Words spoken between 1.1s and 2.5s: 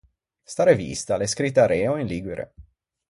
a l’é scrita areo in ligure.